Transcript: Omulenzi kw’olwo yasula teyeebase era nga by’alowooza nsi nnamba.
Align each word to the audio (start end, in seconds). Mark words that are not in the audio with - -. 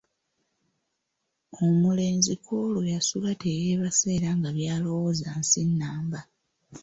Omulenzi 1.65 2.33
kw’olwo 2.43 2.81
yasula 2.93 3.31
teyeebase 3.41 4.05
era 4.15 4.29
nga 4.37 4.49
by’alowooza 4.57 5.27
nsi 5.39 5.61
nnamba. 5.69 6.19